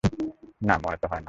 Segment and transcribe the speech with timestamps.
[0.61, 1.19] না, মনে তো হয় না।